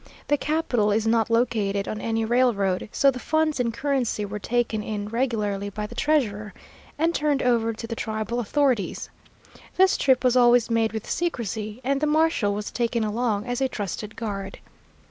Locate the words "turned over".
7.13-7.71